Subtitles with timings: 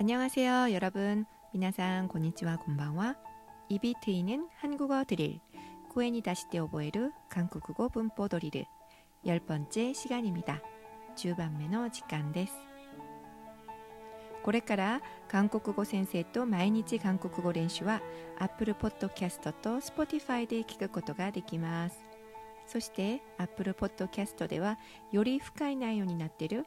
[0.00, 1.24] 안녕하세요, 여러분.
[1.52, 3.16] 미나상 고니치와 곤방와
[3.68, 5.40] 입이 트이는 한국어 드릴
[5.90, 8.64] 코에니 다시테 오보에르 한국어 분포 도리르
[9.24, 10.60] 열 번째 시간입니다.
[11.16, 12.52] 주반매너 직간 데스.
[14.44, 18.00] これから韓国語先生と毎日韓国語練習は
[18.38, 21.98] Apple Podcast と Spotify で聞くことができます。
[22.66, 24.78] そして Apple Podcast では
[25.10, 26.66] より深い内容になっている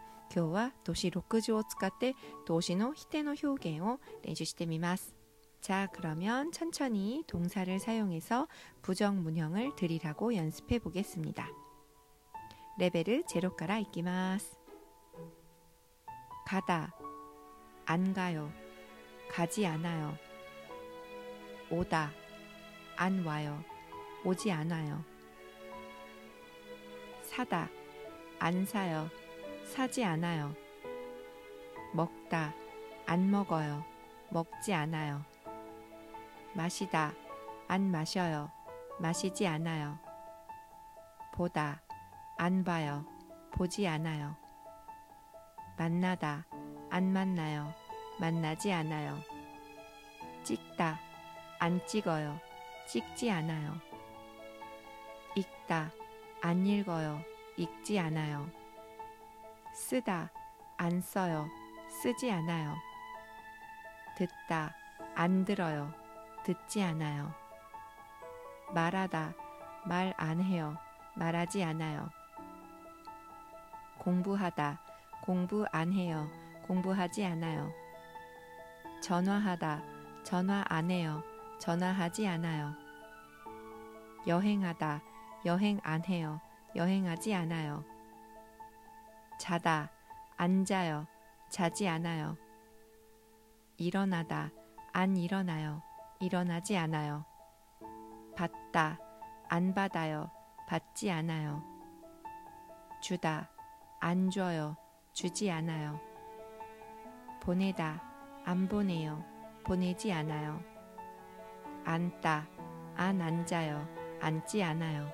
[0.34, 2.14] 今日は動詞60を使って
[2.46, 5.14] 動詞の否定の表現を練習してみます.
[5.60, 8.46] 자, 그러면 천천히 동사를 사용해서
[8.82, 11.48] 부정 문형을 드리라고 연습해 보겠습니다.
[12.78, 14.56] 레벨을 제로까라 이기마스.
[16.46, 16.94] 가다,
[17.86, 18.52] 안 가요,
[19.30, 20.16] 가지 않아요.
[21.70, 22.12] 오다,
[22.96, 23.64] 안 와요,
[24.24, 25.02] 오지 않아요.
[27.24, 27.68] 사다,
[28.38, 29.10] 안 사요,
[29.65, 30.53] 사지 않아요.
[31.93, 32.53] 먹다,
[33.05, 33.83] 안 먹어요,
[34.29, 35.23] 먹지 않아요.
[36.53, 37.13] 마시다,
[37.67, 38.51] 안 마셔요,
[38.99, 39.97] 마시지 않아요.
[41.33, 41.81] 보다,
[42.37, 43.05] 안 봐요,
[43.51, 44.35] 보지 않아요.
[45.77, 46.45] 만나다,
[46.89, 47.73] 안 만나요,
[48.19, 49.17] 만나지 않아요.
[50.43, 50.99] 찍다,
[51.59, 52.39] 안 찍어요,
[52.87, 53.79] 찍지 않아요.
[55.35, 55.91] 읽다,
[56.41, 57.21] 안 읽어요,
[57.57, 58.60] 읽지 않아요.
[59.73, 60.29] 쓰다,
[60.77, 61.47] 안 써요,
[62.01, 62.75] 쓰지 않아요.
[64.17, 64.75] 듣다,
[65.15, 65.93] 안 들어요,
[66.43, 67.33] 듣지 않아요.
[68.73, 69.33] 말하다,
[69.85, 70.77] 말 안 해요,
[71.15, 72.09] 말하지 않아요.
[73.99, 74.79] 공부하다,
[75.21, 76.27] 공부 안 해요,
[76.67, 77.71] 공부하지 않아요.
[79.01, 79.81] 전화하다,
[80.23, 81.23] 전화 안 해요,
[81.59, 82.73] 전화하지 않아요.
[84.27, 85.01] 여행하다,
[85.45, 86.39] 여행 안 해요,
[86.75, 87.83] 여행하지 않아요.
[89.41, 89.89] 자다,
[90.37, 91.07] 앉아요,
[91.49, 92.37] 자지 않아요.
[93.75, 94.51] 일어나다,
[94.93, 95.81] 안 일어나요,
[96.19, 97.25] 일어나지 않아요.
[98.35, 98.99] 받다,
[99.49, 100.29] 안 받아요,
[100.67, 101.63] 받지 않아요.
[103.01, 103.49] 주다,
[103.99, 104.77] 안 줘요,
[105.11, 105.99] 주지 않아요.
[107.41, 107.99] 보내다,
[108.45, 109.25] 안 보내요,
[109.63, 110.61] 보내지 않아요.
[111.83, 112.47] 앉다,
[112.95, 113.87] 안 앉아요,
[114.21, 115.11] 앉지 않아요.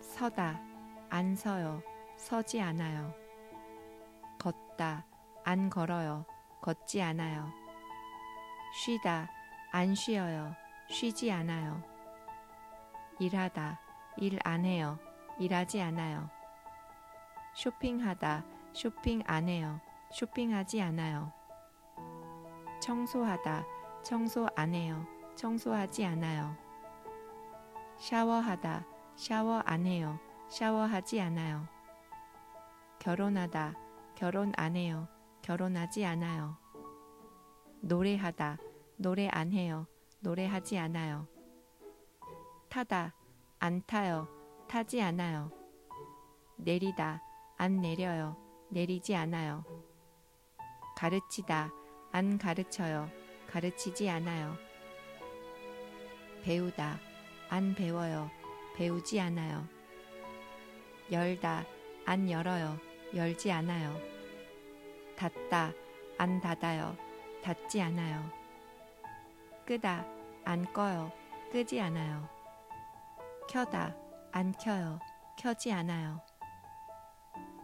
[0.00, 0.58] 서다,
[1.10, 1.82] 안 서요,
[2.16, 3.14] 서지 않아요.
[4.38, 5.04] 걷다,
[5.44, 6.24] 안 걸어요,
[6.62, 7.50] 걷지 않아요.
[8.74, 9.30] 쉬다,
[9.72, 10.54] 안 쉬어요,
[10.88, 11.82] 쉬지 않아요.
[13.18, 13.80] 일하다,
[14.18, 14.98] 일 안 해요,
[15.38, 16.28] 일하지 않아요.
[17.54, 21.32] 쇼핑하다, 쇼핑 안 해요, 쇼핑하지 않아요.
[22.80, 23.64] 청소하다,
[24.02, 25.06] 청소 안 해요,
[25.36, 26.56] 청소하지 않아요.
[27.98, 28.84] 샤워하다,
[29.16, 31.75] 샤워 안 해요, 샤워하지 않아요.
[33.06, 33.76] 결혼하다,
[34.16, 35.06] 결혼 안 해요,
[35.40, 36.58] 결혼하지 않아요.
[37.80, 38.58] 노래하다,
[38.96, 39.86] 노래 안 해요,
[40.18, 41.28] 노래하지 않아요.
[42.68, 43.14] 타다,
[43.60, 44.26] 안 타요,
[44.66, 45.52] 타지 않아요.
[46.56, 47.22] 내리다,
[47.56, 48.36] 안 내려요,
[48.70, 49.64] 내리지 않아요.
[50.96, 51.70] 가르치다,
[52.10, 53.08] 안 가르쳐요,
[53.48, 54.56] 가르치지 않아요.
[56.42, 56.98] 배우다,
[57.50, 58.28] 안 배워요,
[58.74, 59.64] 배우지 않아요.
[61.12, 61.64] 열다,
[62.04, 62.80] 안 열어요,
[63.14, 64.00] 열지 않아요.
[65.16, 65.72] 닫다,
[66.18, 66.96] 안 닫아요,
[67.42, 68.30] 닫지 않아요.
[69.66, 70.04] 끄다,
[70.44, 71.12] 안 꺼요,
[71.50, 72.28] 끄지 않아요.
[73.48, 73.94] 켜다,
[74.32, 74.98] 안 켜요,
[75.38, 76.20] 켜지 않아요.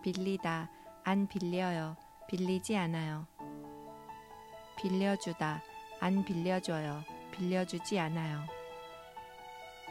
[0.03, 0.71] 빌리다,
[1.05, 1.97] 안 빌려요,
[2.29, 3.27] 빌리지 않아요.
[4.77, 5.63] 빌려주다,
[6.01, 8.41] 안 빌려줘요, 빌려주지 않아요.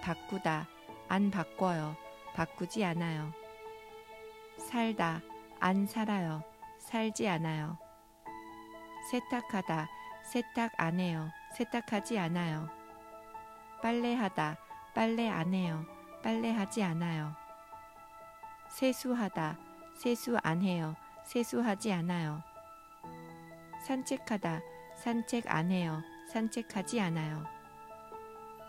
[0.02, 0.68] 바꾸다,
[1.08, 1.96] 안 바꿔요,
[2.34, 3.32] 바꾸지 않아요.
[4.58, 5.22] 살다,
[5.64, 6.44] 안 살아요,
[6.80, 7.78] 살지 않아요.
[9.12, 9.88] 세탁하다,
[10.24, 12.68] 세탁 안 해요, 세탁하지 않아요.
[13.84, 14.58] 빨래하다,
[14.96, 15.86] 빨래 안 해요,
[16.24, 17.36] 빨래하지 않아요.
[18.70, 19.60] 세수하다,
[19.96, 22.42] 세수 안 해요, 세수하지 않아요.
[23.86, 24.62] 산책하다,
[24.96, 26.02] 산책 안 해요,
[26.34, 27.46] 산책하지 않아요.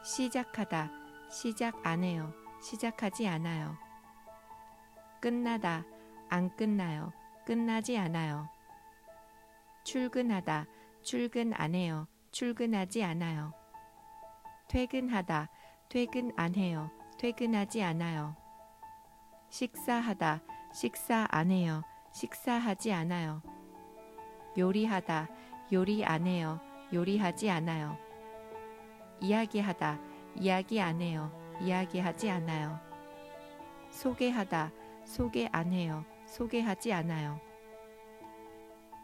[0.05, 0.91] 시작하다,
[1.31, 3.79] 시작 안 해요, 시작하지 않아요.
[5.23, 5.85] 끝나다,
[6.33, 7.13] 안 끝나요,
[7.45, 8.49] 끝나지 않아요.
[9.85, 10.65] 출근하다,
[11.03, 13.53] 출근 안 해요, 출근하지 않아요.
[14.67, 15.51] 퇴근하다,
[15.91, 16.91] 퇴근 안 해요.
[17.19, 18.35] 퇴근하지 않아요.
[19.51, 20.41] 식사하다,
[20.73, 21.83] 식사 안 해요.
[22.15, 23.43] 식사하지 않아요.
[24.57, 25.29] 요리하다,
[25.71, 26.59] 요리 안 해요.
[26.95, 27.99] 요리하지 않아요.
[29.21, 29.99] 이야기하다,
[30.37, 31.31] 이야기 안 해요.
[31.61, 32.81] 이야기하지 않아요.
[33.91, 34.73] 소개하다,
[35.05, 36.07] 소개 안 해요.
[36.33, 37.39] 소개하지 않아요.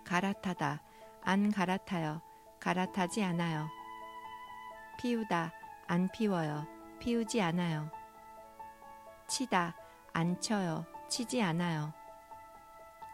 [0.06, 0.80] 갈아타다,
[1.22, 2.22] 안 갈아타요.
[2.58, 3.68] 갈아타지 않아요.
[4.98, 5.52] 피우다,
[5.86, 6.66] 안 피워요.
[6.98, 7.90] 피우지 않아요.
[9.26, 9.76] 치다,
[10.14, 10.86] 안 쳐요.
[11.10, 11.92] 치지 않아요.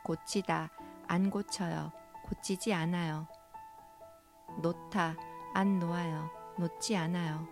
[0.05, 0.71] 고치다,
[1.09, 1.91] 안 고쳐요.
[2.23, 3.27] 고치지 않아요.
[4.63, 5.17] 놓다,
[5.55, 6.31] 안 놓아요.
[6.57, 7.49] 놓지 않아요.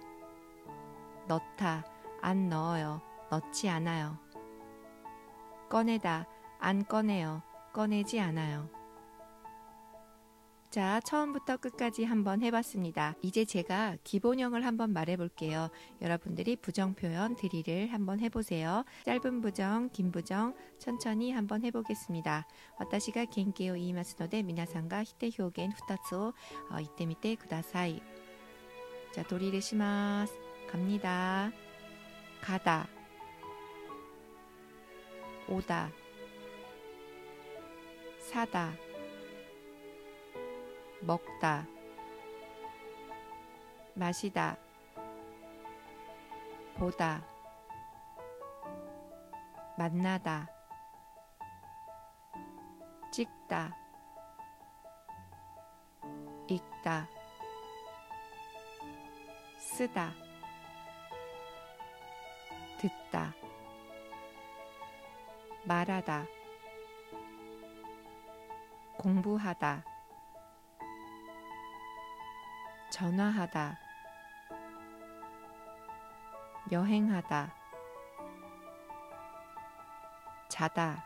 [1.27, 1.83] 넣다,
[2.21, 3.03] 안 넣어요.
[3.31, 4.17] 넣지 않아요.
[5.69, 6.27] 꺼내다,
[6.63, 7.43] 안 꺼내요.
[7.73, 8.71] 꺼내지 않아요.
[10.71, 13.17] 자, 처음부터 끝까지 한번 해봤습니다.
[13.21, 15.69] 이제 제가 기본형을 한번 말해볼게요.
[16.01, 18.85] 여러분들이 부정 표현 드릴을 한번 해보세요.
[19.05, 22.47] 짧은 부정, 긴 부정 천천히 한번 해보겠습니다.
[22.79, 26.33] 私が 겐게요 이마스노데 미나상가 히테 효겐 후타츠오
[26.71, 28.01] 어, 이때 밑에 구다사이.
[29.13, 30.33] 자, 도리를 시마스.
[30.71, 31.51] 갑니다.
[32.41, 32.87] 가다.
[35.49, 36.02] 오다.
[38.33, 38.73] 사다.
[41.03, 41.67] 먹다,
[43.95, 44.57] 마시다,
[46.77, 47.23] 보다,
[49.77, 50.49] 만나다,
[53.11, 53.77] 찍다,
[56.49, 57.07] 읽다,
[59.59, 60.11] 쓰다,
[62.79, 63.35] 듣다,
[65.67, 66.42] 말하다,
[69.03, 69.85] 공부하다,
[72.89, 73.77] 전화하다,
[76.71, 77.53] 여행하다,
[80.49, 81.05] 자다,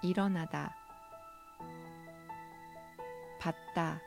[0.00, 0.74] 일어나다,
[3.38, 4.00] 받다,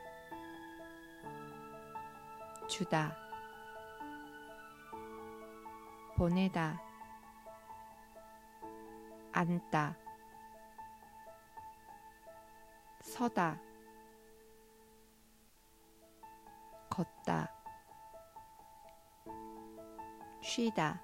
[2.68, 3.16] 주다,
[6.16, 6.82] 보내다,
[9.32, 9.94] 앉다,
[13.08, 13.58] 서다,
[16.90, 17.50] 걷다,
[20.42, 21.00] 쉬다,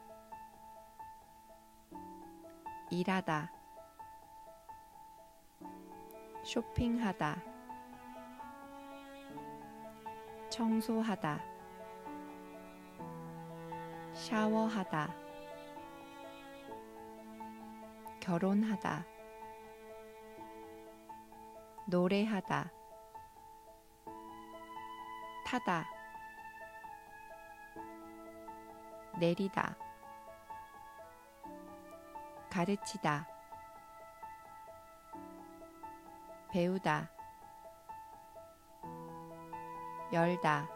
[2.91, 3.51] 일하다,
[6.45, 7.43] 쇼핑하다,
[10.51, 11.41] 청소하다,
[14.13, 15.15] 샤워하다,
[18.21, 19.14] 결혼하다,
[21.87, 22.71] 노래하다,
[25.45, 25.85] 타다.
[29.19, 29.77] 내리다.
[32.51, 33.27] 가르치다.
[36.51, 37.11] 배우다.
[40.13, 40.69] 열다.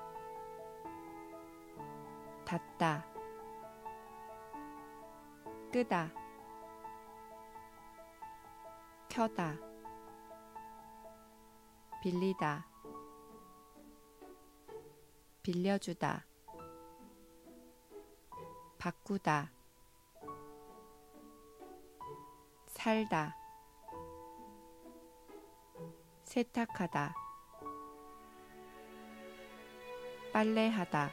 [2.45, 3.05] 닫다.
[5.73, 6.11] 끄다.
[9.09, 9.68] 켜다
[12.03, 12.69] 빌리다.
[15.49, 16.27] 빌려주다,
[18.77, 19.51] 바꾸다,
[22.67, 23.35] 살다,
[26.25, 27.15] 세탁하다,
[30.35, 31.11] 빨래하다,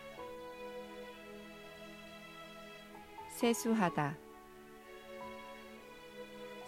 [3.29, 4.17] 세수하다,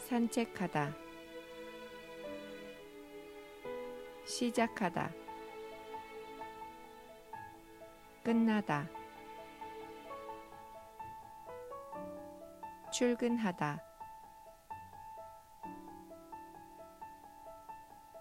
[0.07, 1.06] 산책하다,
[4.37, 5.09] 시작하다.
[8.23, 8.87] 끝나다.
[12.93, 13.83] 출근하다.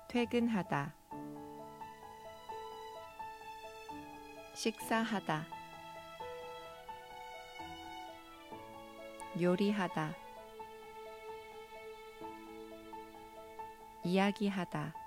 [0.09, 0.95] 퇴근하다.
[4.55, 5.45] 식사하다.
[9.39, 10.15] 요리하다.
[14.03, 15.06] 이야기하다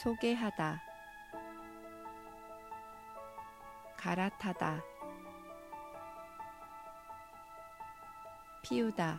[0.00, 0.82] 소개하다.
[3.98, 4.82] 갈아타다.
[8.62, 9.18] 피우다.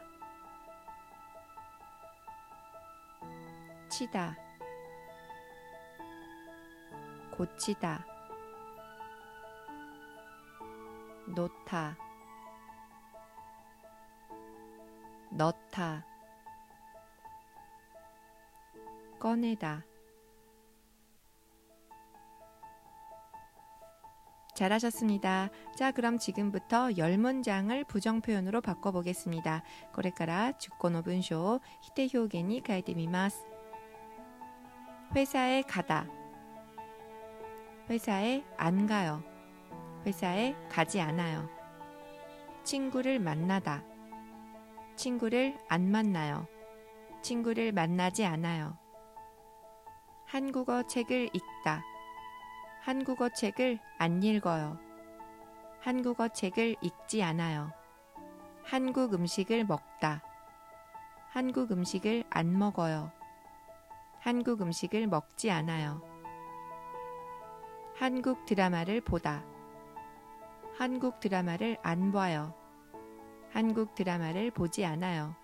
[3.90, 4.36] 치다.
[7.38, 8.04] 고치다.
[11.28, 11.96] 놓다.
[15.30, 16.04] 넣다.
[19.20, 19.91] 꺼내다.
[24.61, 25.50] 잘하셨습니다.
[25.76, 29.62] 자, 그럼 지금부터 열 문장을 부정 표현으로 바꿔보겠습니다.
[29.93, 33.47] これから10個の文章を 히대 표현이 変えてみます.
[35.15, 36.07] 회사에 가다.
[37.88, 39.23] 회사에 안 가요.
[40.05, 41.49] 회사에 가지 않아요.
[42.65, 43.85] 친구를 만나다.
[44.97, 46.49] 친구를 안 만나요.
[47.23, 48.79] 친구를 만나지 않아요.
[50.26, 51.83] 한국어 책을 읽다.
[52.82, 54.80] 한국어 책을 안 읽어요.
[55.82, 57.72] 한국어 책을 읽지 않아요.
[58.64, 60.24] 한국 음식을 먹다.
[61.30, 63.12] 한국 음식을 안 먹어요.
[64.20, 66.02] 한국 음식을 먹지 않아요.
[67.96, 69.44] 한국 드라마를 보다.
[70.76, 72.56] 한국 드라마를 안 봐요.
[73.52, 75.36] 한국 드라마를 보지 않아요.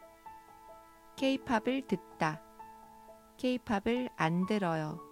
[1.18, 2.42] 케이팝을 듣다.
[3.38, 5.07] 케이팝을 안 들어요.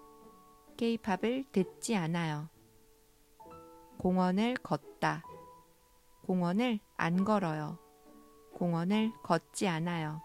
[0.78, 2.50] 케이팝을 듣지 않아요.
[3.98, 5.24] 공원을 걷다.
[6.24, 7.78] 공원을 안 걸어요.
[8.54, 10.22] 공원을 걷지 않아요.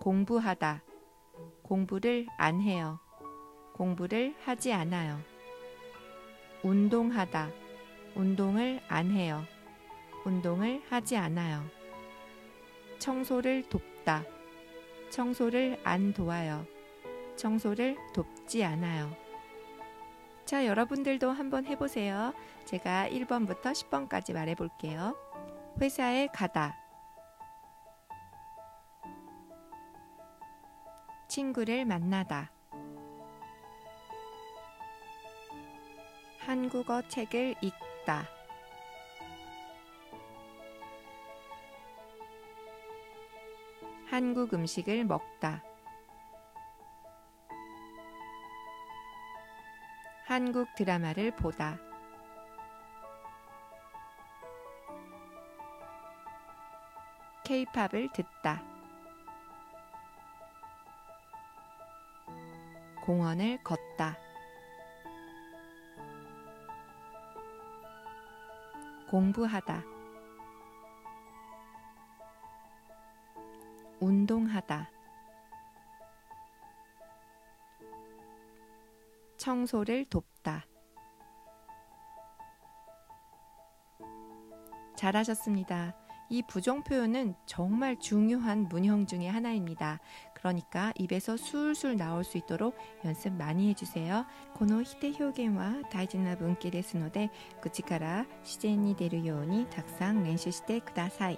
[0.00, 0.82] 공부하다.
[1.62, 3.00] 공부를 안 해요.
[3.74, 5.20] 공부를 하지 않아요.
[6.62, 7.50] 운동하다.
[8.14, 9.42] 운동을 안 해요.
[10.24, 11.64] 운동을 하지 않아요.
[12.98, 14.24] 청소를 돕다.
[15.10, 16.64] 청소를 안 도와요.
[17.36, 19.21] 청소를 돕지 않아요.
[20.52, 22.34] 자, 여러분들도 한번 해보세요.
[22.66, 25.16] 제가 1번부터 10번까지 말해볼게요.
[25.80, 26.76] 회사에 가다.
[31.26, 32.50] 친구를 만나다.
[36.40, 38.28] 한국어 책을 읽다.
[44.04, 45.62] 한국 음식을 먹다.
[50.32, 51.76] 한국 드라마를 보다.
[57.44, 58.62] 케이팝을 듣다.
[63.02, 64.16] 공원을 걷다.
[69.10, 69.82] 공부하다.
[74.00, 75.01] 운동하다.
[79.41, 80.65] 청소를 돕다.
[84.95, 85.95] 잘하셨습니다.
[86.29, 89.99] 이 부정 표현은 정말 중요한 문형 중의 하나입니다.
[90.33, 94.25] 그러니까 입에서 술술 나올 수 있도록 연습 많이 해주세요.
[94.55, 97.29] このヒテ表現は大事な文系ですので
[97.61, 101.37] 口から自然に出るようにたくさん練習してください。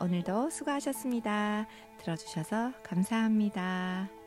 [0.00, 1.66] 오늘도 수고하셨습니다.
[1.98, 4.17] 들어주셔서 감사합니다.